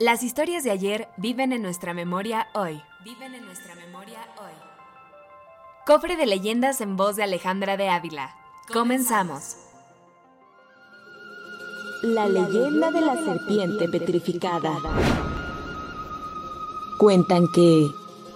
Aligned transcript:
Las 0.00 0.22
historias 0.22 0.64
de 0.64 0.70
ayer 0.70 1.08
viven 1.18 1.52
en 1.52 1.60
nuestra 1.60 1.92
memoria 1.92 2.48
hoy. 2.54 2.80
Viven 3.04 3.34
en 3.34 3.44
nuestra 3.44 3.74
memoria 3.74 4.20
hoy. 4.38 4.54
Cofre 5.86 6.16
de 6.16 6.24
leyendas 6.24 6.80
en 6.80 6.96
voz 6.96 7.16
de 7.16 7.24
Alejandra 7.24 7.76
de 7.76 7.90
Ávila. 7.90 8.34
Comenzamos. 8.72 9.56
La 12.02 12.26
leyenda 12.26 12.90
de 12.90 13.02
la 13.02 13.14
serpiente 13.14 13.88
petrificada. 13.90 14.72
Cuentan 16.98 17.46
que, 17.54 17.86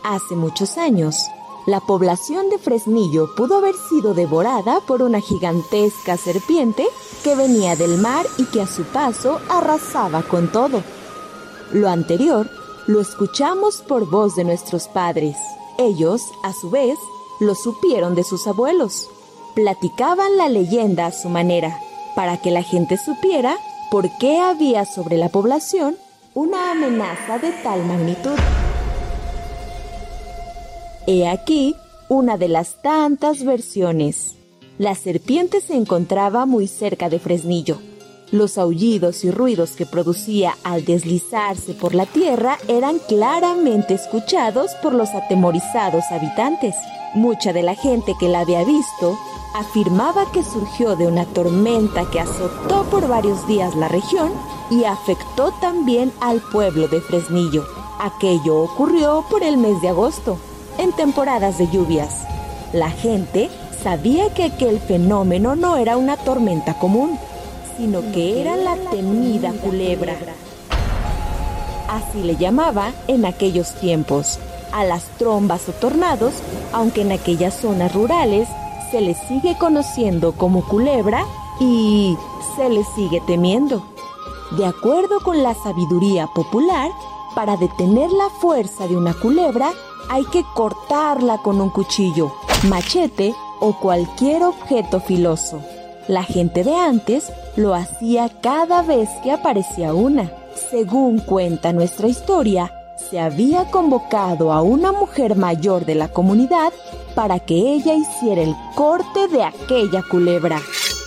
hace 0.03 0.37
muchos 0.37 0.77
años, 0.77 1.17
la 1.67 1.81
población 1.81 2.51
de 2.51 2.59
Fresnillo 2.59 3.35
pudo 3.35 3.57
haber 3.57 3.75
sido 3.75 4.12
devorada 4.12 4.81
por 4.87 5.01
una 5.01 5.23
gigantesca 5.23 6.19
serpiente 6.19 6.85
que 7.23 7.35
venía 7.35 7.75
del 7.75 7.97
mar 7.97 8.27
y 8.37 8.45
que 8.45 8.61
a 8.61 8.67
su 8.67 8.83
paso 8.85 9.41
arrasaba 9.49 10.21
con 10.25 10.53
todo. 10.53 10.83
Lo 11.73 11.89
anterior 11.89 12.51
lo 12.87 13.01
escuchamos 13.01 13.83
por 13.83 14.09
voz 14.09 14.37
de 14.37 14.45
nuestros 14.45 14.89
padres. 14.89 15.37
Ellos, 15.79 16.23
a 16.43 16.53
su 16.53 16.71
vez, 16.71 16.98
lo 17.41 17.55
supieron 17.55 18.15
de 18.15 18.25
sus 18.25 18.47
abuelos. 18.47 19.09
Platicaban 19.55 20.37
la 20.37 20.48
leyenda 20.48 21.06
a 21.06 21.12
su 21.12 21.29
manera, 21.29 21.79
para 22.15 22.37
que 22.37 22.51
la 22.51 22.62
gente 22.62 22.97
supiera 22.97 23.56
por 23.91 24.09
qué 24.19 24.39
había 24.39 24.84
sobre 24.84 25.17
la 25.17 25.29
población 25.29 25.97
una 26.34 26.73
amenaza 26.73 27.39
de 27.39 27.53
tal 27.62 27.84
magnitud. 27.84 28.37
He 31.06 31.28
aquí 31.28 31.77
una 32.09 32.37
de 32.37 32.49
las 32.49 32.83
tantas 32.83 33.45
versiones. 33.45 34.34
La 34.78 34.95
serpiente 34.95 35.61
se 35.61 35.75
encontraba 35.75 36.45
muy 36.45 36.67
cerca 36.67 37.09
de 37.09 37.19
Fresnillo. 37.19 37.78
Los 38.35 38.59
aullidos 38.59 39.23
y 39.23 39.31
ruidos 39.31 39.77
que 39.77 39.87
producía 39.87 40.57
al 40.65 40.85
deslizarse 40.85 41.73
por 41.73 41.95
la 41.95 42.05
tierra 42.05 42.59
eran 42.67 42.99
claramente 42.99 43.95
escuchados 43.95 44.73
por 44.83 44.93
los 44.93 45.11
atemorizados 45.11 46.03
habitantes. 46.11 46.75
Mucha 47.15 47.53
de 47.53 47.62
la 47.62 47.77
gente 47.77 48.17
que 48.19 48.29
la 48.29 48.41
había 48.41 48.65
visto 48.65 49.17
afirmaba 49.55 50.33
que 50.33 50.43
surgió 50.43 50.97
de 50.97 51.07
una 51.07 51.27
tormenta 51.27 52.11
que 52.11 52.19
azotó 52.19 52.83
por 52.91 53.07
varios 53.07 53.47
días 53.47 53.77
la 53.77 53.87
región 53.87 54.33
y 54.69 54.83
afectó 54.83 55.53
también 55.61 56.11
al 56.21 56.41
pueblo 56.41 56.89
de 56.89 57.01
Fresnillo. 57.03 57.65
Aquello 58.01 58.65
ocurrió 58.65 59.25
por 59.31 59.45
el 59.45 59.59
mes 59.59 59.81
de 59.81 59.91
agosto, 59.91 60.39
en 60.79 60.91
temporadas 60.91 61.59
de 61.59 61.69
lluvias. 61.69 62.27
La 62.73 62.91
gente 62.91 63.49
sabía 63.85 64.35
que 64.35 64.43
aquel 64.43 64.81
fenómeno 64.81 65.55
no 65.55 65.77
era 65.77 65.97
una 65.97 66.17
tormenta 66.17 66.77
común, 66.81 67.17
sino 67.77 68.00
que 68.12 68.41
era 68.41 68.56
la 68.56 68.77
temida 68.91 69.53
culebra. 69.53 70.17
Así 71.89 72.22
le 72.22 72.36
llamaba 72.36 72.92
en 73.08 73.25
aquellos 73.25 73.75
tiempos 73.75 74.39
a 74.72 74.84
las 74.84 75.04
trombas 75.19 75.69
o 75.69 75.72
tornados, 75.72 76.32
aunque 76.72 77.03
en 77.03 77.12
aquellas 77.12 77.54
zonas 77.54 77.94
rurales 77.94 78.49
se 78.91 79.00
le 79.00 79.15
sigue 79.15 79.56
conociendo 79.59 80.32
como 80.32 80.66
culebra 80.66 81.25
y 81.60 82.16
se 82.56 82.69
le 82.69 82.84
sigue 82.97 83.21
temiendo. 83.26 83.84
De 84.56 84.66
acuerdo 84.66 85.20
con 85.20 85.43
la 85.43 85.54
sabiduría 85.54 86.26
popular, 86.28 86.91
para 87.34 87.56
detener 87.56 88.10
la 88.12 88.28
fuerza 88.41 88.87
de 88.87 88.97
una 88.97 89.15
culebra 89.15 89.72
hay 90.09 90.25
que 90.26 90.44
cortarla 90.54 91.38
con 91.38 91.60
un 91.60 91.70
cuchillo, 91.70 92.32
machete 92.69 93.34
o 93.60 93.72
cualquier 93.81 94.43
objeto 94.43 95.00
filoso. 95.00 95.60
La 96.09 96.22
gente 96.22 96.65
de 96.65 96.75
antes 96.75 97.32
lo 97.56 97.75
hacía 97.75 98.28
cada 98.41 98.82
vez 98.82 99.09
que 99.22 99.32
aparecía 99.32 99.94
una. 99.94 100.31
Según 100.70 101.19
cuenta 101.19 101.72
nuestra 101.72 102.09
historia, 102.09 102.72
se 103.10 103.19
había 103.19 103.70
convocado 103.70 104.53
a 104.53 104.62
una 104.62 104.93
mujer 104.93 105.37
mayor 105.37 105.84
de 105.84 105.94
la 105.94 106.09
comunidad 106.09 106.72
para 107.14 107.41
que 107.41 107.54
ella 107.54 107.94
hiciera 107.94 108.43
el 108.43 108.54
corte 108.75 109.28
de 109.28 109.44
aquella 109.44 110.03
culebra. 110.03 110.60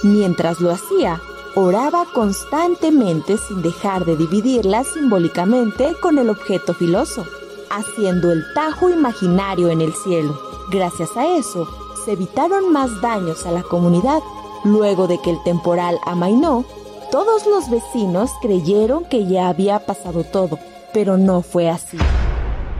Mientras 0.04 0.60
lo 0.60 0.72
hacía, 0.72 1.20
oraba 1.56 2.06
constantemente 2.14 3.38
sin 3.38 3.62
dejar 3.62 4.06
de 4.06 4.16
dividirla 4.16 4.84
simbólicamente 4.84 5.94
con 6.02 6.18
el 6.18 6.30
objeto 6.30 6.74
filoso, 6.74 7.26
haciendo 7.70 8.32
el 8.32 8.44
tajo 8.54 8.90
imaginario 8.90 9.70
en 9.70 9.82
el 9.82 9.94
cielo. 9.94 10.40
Gracias 10.70 11.16
a 11.18 11.28
eso, 11.28 11.68
se 12.06 12.14
evitaron 12.14 12.72
más 12.72 13.02
daños 13.02 13.46
a 13.46 13.52
la 13.52 13.64
comunidad. 13.64 14.20
Luego 14.68 15.08
de 15.08 15.18
que 15.20 15.30
el 15.30 15.42
temporal 15.44 15.98
amainó, 16.06 16.66
todos 17.10 17.48
los 17.48 17.70
vecinos 17.70 18.32
creyeron 18.42 19.06
que 19.06 19.26
ya 19.26 19.48
había 19.48 19.86
pasado 19.86 20.26
todo, 20.26 20.60
pero 20.94 21.16
no 21.18 21.42
fue 21.42 21.70
así. 21.70 21.98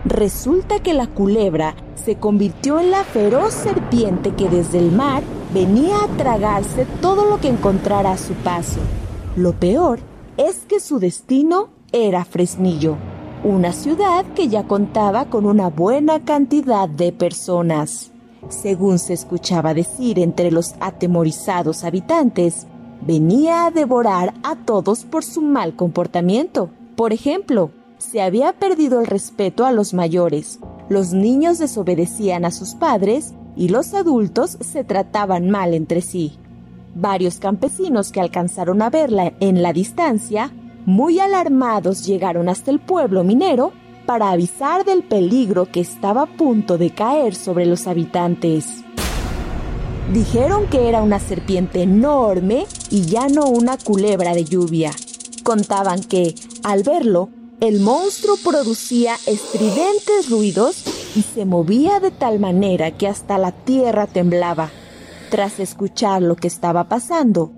Resulta 0.04 0.80
que 0.80 0.94
la 0.94 1.08
culebra 1.08 1.76
se 1.96 2.18
convirtió 2.18 2.82
en 2.82 2.92
la 2.92 3.06
feroz 3.06 3.54
serpiente 3.54 4.32
que 4.36 4.50
desde 4.50 4.80
el 4.80 4.92
mar 4.92 5.24
venía 5.54 5.96
a 6.04 6.08
tragarse 6.18 6.86
todo 7.02 7.24
lo 7.24 7.40
que 7.40 7.48
encontrara 7.48 8.12
a 8.12 8.18
su 8.18 8.34
paso. 8.34 8.82
Lo 9.38 9.54
peor 9.54 10.00
es 10.36 10.66
que 10.68 10.82
su 10.82 11.00
destino 11.00 11.70
era 11.94 12.26
Fresnillo, 12.26 12.98
una 13.46 13.72
ciudad 13.72 14.26
que 14.36 14.50
ya 14.50 14.64
contaba 14.64 15.30
con 15.30 15.46
una 15.46 15.70
buena 15.70 16.26
cantidad 16.26 16.90
de 16.90 17.14
personas. 17.14 18.12
Según 18.50 19.00
se 19.00 19.14
escuchaba 19.14 19.74
decir 19.74 20.20
entre 20.20 20.52
los 20.52 20.76
atemorizados 20.80 21.84
habitantes, 21.84 22.68
venía 23.02 23.66
a 23.66 23.72
devorar 23.72 24.34
a 24.44 24.56
todos 24.56 25.04
por 25.04 25.24
su 25.24 25.42
mal 25.42 25.76
comportamiento. 25.76 26.70
Por 26.96 27.14
ejemplo, 27.14 27.72
se 27.98 28.22
había 28.22 28.54
perdido 28.54 29.00
el 29.00 29.08
respeto 29.08 29.66
a 29.66 29.72
los 29.72 29.94
mayores, 29.94 30.60
los 30.90 31.14
niños 31.14 31.58
desobedecían 31.58 32.46
a 32.46 32.52
sus 32.52 32.76
padres 32.76 33.34
y 33.56 33.70
los 33.70 33.94
adultos 33.94 34.58
se 34.62 34.84
trataban 34.84 35.50
mal 35.50 35.74
entre 35.74 36.02
sí. 36.02 36.38
Varios 36.96 37.40
campesinos 37.40 38.12
que 38.12 38.22
alcanzaron 38.22 38.82
a 38.82 38.90
verla 38.90 39.34
en 39.40 39.62
la 39.62 39.74
distancia, 39.74 40.52
muy 40.86 41.20
alarmados 41.20 42.06
llegaron 42.06 42.48
hasta 42.48 42.72
el 42.72 42.80
pueblo 42.80 43.24
minero 43.24 43.74
para 44.08 44.32
avisar 44.32 44.86
del 44.86 45.04
peligro 45.04 45.68
que 45.72 45.82
estaba 45.82 46.24
a 46.24 46.38
punto 46.38 46.80
de 46.80 46.90
caer 46.90 47.36
sobre 47.36 47.68
los 47.68 47.86
habitantes. 47.86 48.84
Dijeron 50.12 50.68
que 50.68 50.88
era 50.88 51.04
una 51.04 51.20
serpiente 51.20 51.82
enorme 51.84 52.66
y 52.90 53.02
ya 53.02 53.28
no 53.28 53.48
una 53.48 53.78
culebra 53.78 54.34
de 54.34 54.46
lluvia. 54.46 54.92
Contaban 55.44 56.02
que, 56.02 56.34
al 56.64 56.84
verlo, 56.84 57.30
el 57.60 57.82
monstruo 57.82 58.38
producía 58.42 59.16
estridentes 59.26 60.30
ruidos 60.30 60.86
y 61.16 61.24
se 61.24 61.44
movía 61.44 62.00
de 62.00 62.12
tal 62.12 62.40
manera 62.40 62.92
que 62.92 63.08
hasta 63.08 63.38
la 63.38 63.52
tierra 63.52 64.08
temblaba. 64.08 64.70
Tras 65.30 65.60
escuchar 65.60 66.22
lo 66.22 66.38
que 66.38 66.48
estaba 66.48 66.88
pasando, 66.88 67.52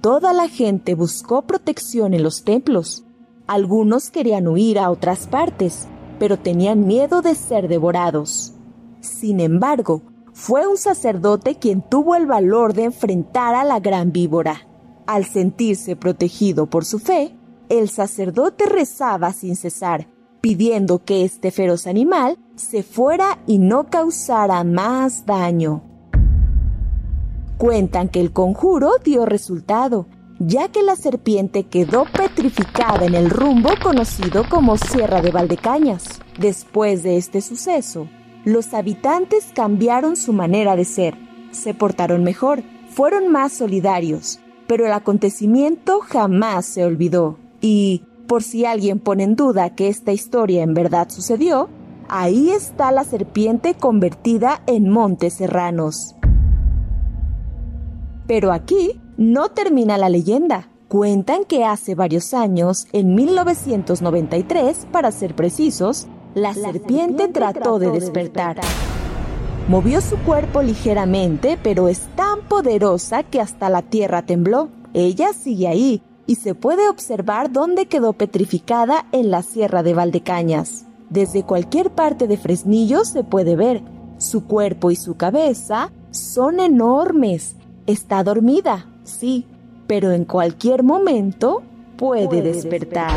toda 0.00 0.32
la 0.32 0.48
gente 0.48 0.94
buscó 0.94 1.42
protección 1.42 2.14
en 2.14 2.22
los 2.22 2.44
templos. 2.44 3.02
Algunos 3.48 4.10
querían 4.10 4.46
huir 4.46 4.78
a 4.78 4.90
otras 4.90 5.26
partes, 5.26 5.88
pero 6.18 6.38
tenían 6.38 6.86
miedo 6.86 7.22
de 7.22 7.34
ser 7.34 7.68
devorados. 7.68 8.54
Sin 9.00 9.40
embargo, 9.40 10.02
fue 10.32 10.66
un 10.66 10.76
sacerdote 10.76 11.54
quien 11.54 11.82
tuvo 11.82 12.14
el 12.14 12.26
valor 12.26 12.74
de 12.74 12.84
enfrentar 12.84 13.54
a 13.54 13.64
la 13.64 13.80
gran 13.80 14.12
víbora. 14.12 14.66
Al 15.06 15.24
sentirse 15.24 15.96
protegido 15.96 16.66
por 16.66 16.84
su 16.84 16.98
fe, 16.98 17.34
el 17.68 17.88
sacerdote 17.88 18.66
rezaba 18.66 19.32
sin 19.32 19.56
cesar, 19.56 20.08
pidiendo 20.40 21.04
que 21.04 21.24
este 21.24 21.50
feroz 21.50 21.86
animal 21.86 22.38
se 22.54 22.82
fuera 22.82 23.38
y 23.46 23.58
no 23.58 23.86
causara 23.88 24.62
más 24.64 25.26
daño. 25.26 25.82
Cuentan 27.58 28.08
que 28.08 28.20
el 28.20 28.32
conjuro 28.32 28.92
dio 29.02 29.24
resultado, 29.24 30.06
ya 30.38 30.68
que 30.68 30.82
la 30.82 30.96
serpiente 30.96 31.64
quedó 31.64 32.04
petrificada 32.04 33.06
en 33.06 33.14
el 33.14 33.30
rumbo 33.30 33.70
conocido 33.82 34.48
como 34.48 34.76
Sierra 34.76 35.22
de 35.22 35.30
Valdecañas. 35.30 36.20
Después 36.38 37.02
de 37.02 37.16
este 37.16 37.40
suceso, 37.40 38.08
los 38.44 38.74
habitantes 38.74 39.46
cambiaron 39.54 40.16
su 40.16 40.32
manera 40.32 40.76
de 40.76 40.84
ser, 40.84 41.16
se 41.50 41.74
portaron 41.74 42.24
mejor, 42.24 42.62
fueron 42.90 43.32
más 43.32 43.52
solidarios 43.52 44.40
pero 44.66 44.86
el 44.86 44.92
acontecimiento 44.92 46.00
jamás 46.00 46.66
se 46.66 46.84
olvidó. 46.84 47.38
Y, 47.60 48.04
por 48.26 48.42
si 48.42 48.64
alguien 48.64 48.98
pone 48.98 49.22
en 49.22 49.36
duda 49.36 49.74
que 49.74 49.88
esta 49.88 50.12
historia 50.12 50.62
en 50.62 50.74
verdad 50.74 51.08
sucedió, 51.08 51.68
ahí 52.08 52.50
está 52.50 52.90
la 52.90 53.04
serpiente 53.04 53.74
convertida 53.74 54.62
en 54.66 54.88
Montes 54.88 55.34
Serranos. 55.34 56.16
Pero 58.26 58.52
aquí 58.52 59.00
no 59.16 59.48
termina 59.50 59.98
la 59.98 60.08
leyenda. 60.08 60.68
Cuentan 60.88 61.44
que 61.44 61.64
hace 61.64 61.94
varios 61.94 62.32
años, 62.32 62.86
en 62.92 63.14
1993 63.14 64.86
para 64.92 65.10
ser 65.10 65.34
precisos, 65.34 66.06
la, 66.34 66.54
serpiente, 66.54 67.28
trató 67.28 67.78
de 67.78 67.90
despertar. 67.90 68.60
Movió 69.68 70.00
su 70.00 70.16
cuerpo 70.18 70.62
ligeramente, 70.62 71.58
pero 71.60 71.88
es 71.88 72.02
tan 72.14 72.42
poderosa 72.42 73.24
que 73.24 73.40
hasta 73.40 73.68
la 73.68 73.82
tierra 73.82 74.22
tembló. 74.22 74.68
Ella 74.94 75.32
sigue 75.32 75.66
ahí 75.66 76.02
y 76.26 76.36
se 76.36 76.54
puede 76.54 76.88
observar 76.88 77.50
dónde 77.50 77.86
quedó 77.86 78.12
petrificada 78.12 79.06
en 79.12 79.30
la 79.30 79.42
Sierra 79.42 79.82
de 79.82 79.94
Valdecañas. 79.94 80.86
Desde 81.10 81.42
cualquier 81.42 81.90
parte 81.90 82.28
de 82.28 82.36
Fresnillo 82.36 83.04
se 83.04 83.24
puede 83.24 83.56
ver. 83.56 83.82
Su 84.18 84.44
cuerpo 84.44 84.90
y 84.90 84.96
su 84.96 85.16
cabeza 85.16 85.90
son 86.10 86.60
enormes. 86.60 87.56
Está 87.86 88.22
dormida, 88.22 88.86
sí, 89.06 89.46
pero 89.86 90.12
en 90.12 90.24
cualquier 90.24 90.82
momento 90.82 91.62
puede, 91.96 92.42
despertar. 92.42 93.10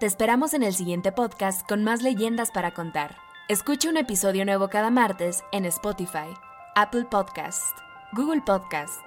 Te 0.00 0.06
esperamos 0.06 0.54
en 0.54 0.62
el 0.62 0.74
siguiente 0.74 1.10
podcast 1.10 1.68
con 1.68 1.82
más 1.82 2.02
leyendas 2.02 2.50
para 2.52 2.72
contar. 2.72 3.16
Escucha 3.48 3.88
un 3.88 3.96
episodio 3.96 4.44
nuevo 4.44 4.68
cada 4.68 4.90
martes 4.90 5.42
en 5.50 5.64
Spotify, 5.64 6.28
Apple 6.76 7.06
Podcast, 7.10 7.76
Google 8.12 8.42
Podcast, 8.42 9.00